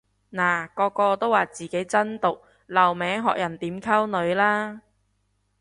[0.31, 4.81] 嗱個個都話自己真毒留名學人點溝女啦